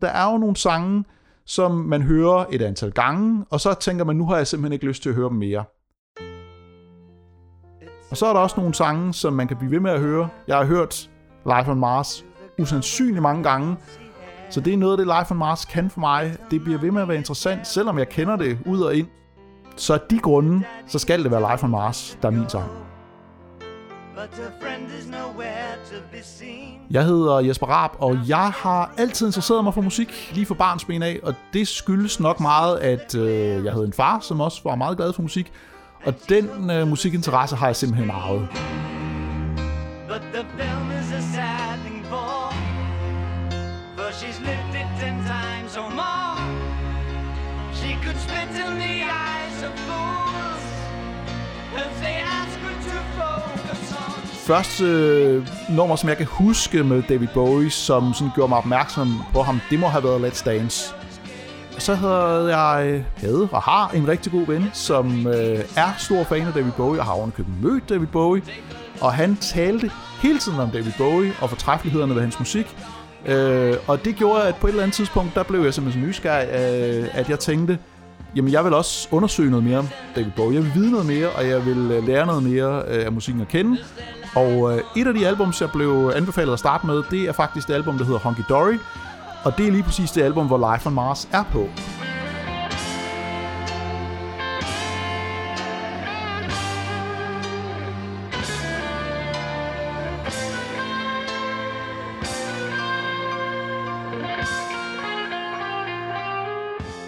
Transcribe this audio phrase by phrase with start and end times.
[0.00, 1.04] Der er jo nogle sange,
[1.44, 4.86] som man hører et antal gange, og så tænker man, nu har jeg simpelthen ikke
[4.86, 5.64] lyst til at høre dem mere.
[8.10, 10.28] Og så er der også nogle sange, som man kan blive ved med at høre.
[10.46, 11.10] Jeg har hørt
[11.46, 12.24] Life on Mars
[12.58, 13.76] usandsynligt mange gange,
[14.50, 16.36] så det er noget af det, Life on Mars kan for mig.
[16.50, 19.06] Det bliver ved med at være interessant, selvom jeg kender det ud og ind.
[19.76, 22.70] Så af de grunde, så skal det være Life on Mars, der er min sang.
[26.90, 31.02] Jeg hedder Jesper Raab, og jeg har altid interesseret mig for musik, lige fra barnsben
[31.02, 34.74] af, og det skyldes nok meget, at øh, jeg havde en far, som også var
[34.74, 35.52] meget glad for musik,
[36.04, 38.48] og den øh, musikinteresse har jeg simpelthen arvet.
[40.08, 42.54] But the film is a sad thing for,
[43.96, 46.36] for she's lived it ten times or more.
[47.74, 50.55] She could spit in the eyes of fools
[54.46, 59.22] Første øh, nummer, som jeg kan huske med David Bowie, som sådan gjorde mig opmærksom
[59.32, 60.94] på ham, det må have været Let's Dance
[61.78, 66.24] så havde jeg øh, havde og har en rigtig god ven, som øh, er stor
[66.24, 68.42] fan af David Bowie, og har ovenikøbet mødt David Bowie.
[69.00, 69.90] Og han talte
[70.22, 72.76] hele tiden om David Bowie og fortræffelighederne ved hans musik.
[73.26, 76.08] Øh, og det gjorde, at på et eller andet tidspunkt, der blev jeg simpelthen så
[76.08, 77.78] nysgerrig, øh, at jeg tænkte,
[78.36, 80.54] jamen jeg vil også undersøge noget mere om David Bowie.
[80.54, 83.42] Jeg vil vide noget mere, og jeg vil øh, lære noget mere øh, af musikken
[83.42, 83.78] at kende.
[84.36, 87.68] Og øh, et af de albums, jeg blev anbefalet at starte med, det er faktisk
[87.68, 88.78] det album, der hedder Honky Dory,
[89.44, 91.68] og det er lige præcis det album, hvor Life on Mars er på.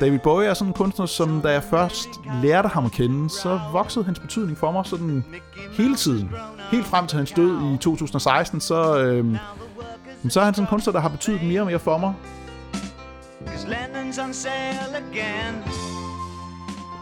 [0.00, 2.08] David Bowie er sådan en kunstner, som da jeg først
[2.42, 5.24] lærte ham at kende, så voksede hans betydning for mig sådan
[5.72, 6.30] hele tiden.
[6.70, 9.36] Helt frem til hans død i 2016, så, øh,
[10.28, 12.14] så er han sådan en kunstner, der har betydet mere og mere for mig.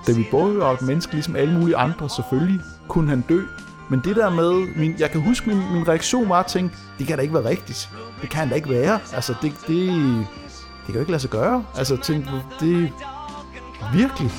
[0.07, 3.41] David Bowie var et menneske, ligesom alle mulige andre, selvfølgelig kunne han dø.
[3.91, 7.07] Men det der med, min, jeg kan huske, min, min reaktion var at tænke, det
[7.07, 7.91] kan da ikke være rigtigt.
[8.23, 9.01] Det kan da ikke være.
[9.15, 10.27] Altså, det, det
[10.93, 11.65] kan jo ikke lade sig gøre.
[11.77, 12.27] Altså, tænk,
[12.61, 12.93] det
[13.81, 14.31] er virkelig.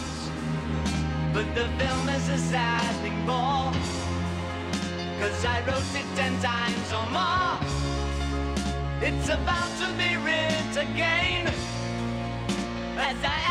[1.34, 3.72] But the film is a sad thing more
[5.20, 7.54] Cause I wrote it ten times or more
[9.08, 11.48] It's about to be writ again
[12.98, 13.49] As I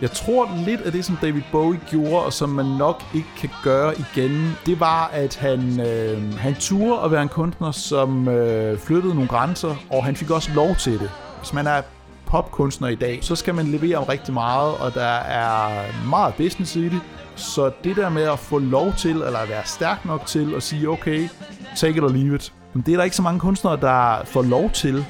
[0.00, 3.50] jeg tror lidt af det, som David Bowie gjorde, og som man nok ikke kan
[3.62, 8.78] gøre igen, det var, at han, øh, han turde at være en kunstner, som øh,
[8.78, 11.10] flyttede nogle grænser, og han fik også lov til det.
[11.38, 11.82] Hvis man er
[12.26, 16.76] popkunstner i dag, så skal man levere om rigtig meget, og der er meget business
[16.76, 17.00] i det.
[17.36, 20.88] Så det der med at få lov til, eller være stærk nok til at sige,
[20.88, 21.28] okay,
[21.76, 22.52] take it or leave it.
[22.74, 25.06] Men det er der ikke så mange kunstnere, der får lov til.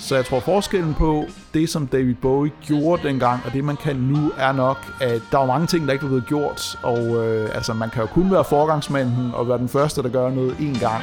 [0.00, 3.96] Så jeg tror forskellen på det, som David Bowie gjorde dengang, og det man kan
[3.96, 6.78] nu, er nok, at der var mange ting, der ikke blev gjort.
[6.82, 10.30] Og øh, altså, man kan jo kun være forgangsmanden og være den første, der gør
[10.30, 11.02] noget én gang.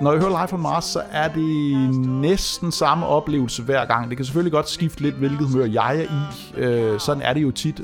[0.00, 4.08] Når jeg hører Live on Mars, så er det næsten samme oplevelse hver gang.
[4.08, 6.60] Det kan selvfølgelig godt skifte lidt, hvilket humør jeg er i.
[6.60, 7.80] Øh, sådan er det jo tit.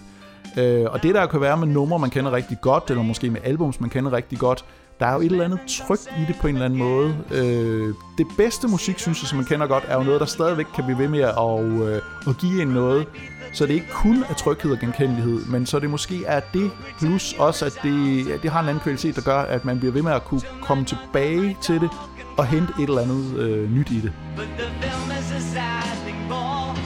[0.58, 3.40] Øh, og det der kan være med numre, man kender rigtig godt, eller måske med
[3.44, 4.64] albums, man kender rigtig godt,
[5.00, 7.16] der er jo et eller andet tryk i det på en eller anden måde.
[7.30, 10.66] Øh, det bedste musik, synes jeg, som man kender godt, er jo noget, der stadigvæk
[10.74, 13.06] kan blive ved med at, øh, at give en noget.
[13.52, 17.32] Så det ikke kun er tryghed og genkendelighed, men så det måske er det, plus
[17.32, 20.02] også, at det, at det har en anden kvalitet, der gør, at man bliver ved
[20.02, 21.90] med at kunne komme tilbage til det
[22.36, 24.12] og hente et eller andet øh, nyt i det.
[24.36, 26.76] But the film is a sad thing more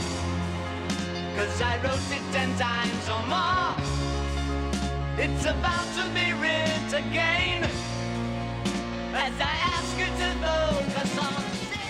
[1.37, 3.71] Cause I wrote it ten times or more
[5.25, 7.90] It's about to be written again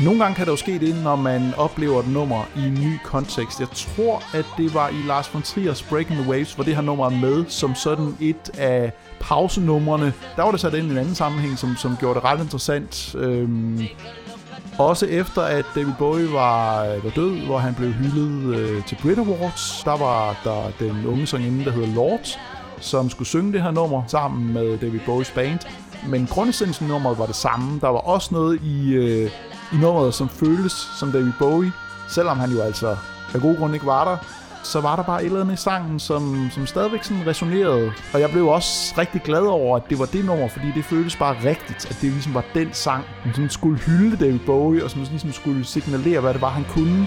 [0.05, 2.99] nogle gange kan der jo ske det, når man oplever et nummer i en ny
[3.05, 3.61] kontekst.
[3.61, 6.83] Jeg tror, at det var i Lars von Trier's Breaking the Waves, hvor det her
[6.83, 10.13] nummer er med som sådan et af pausenumrene.
[10.37, 13.15] Der var det sat ind i en anden sammenhæng, som, som gjorde det ret interessant.
[13.19, 13.83] Øhm,
[14.79, 19.19] også efter at David Bowie var, var død, hvor han blev hyldet øh, til Brit
[19.19, 22.39] Awards, der var der den unge sangerinde, der hedder Lord,
[22.81, 25.61] som skulle synge det her nummer sammen med David Bowies band.
[26.09, 27.81] Men grundessensen nummeret var det samme.
[27.81, 29.31] Der var også noget i, øh,
[29.73, 31.73] i nummeret, som føles som David Bowie,
[32.09, 32.97] selvom han jo altså
[33.35, 34.17] af gode grunde ikke var der.
[34.63, 37.93] så var der bare et eller andet i sangen, som, som stadigvæk sådan resonerede.
[38.15, 41.17] Og jeg blev også rigtig glad over, at det var det nummer, fordi det føltes
[41.17, 43.05] bare rigtigt, at det ligesom var den sang,
[43.35, 47.07] som skulle hylde David Bowie, og som ligesom skulle signalere, hvad det var, han kunne.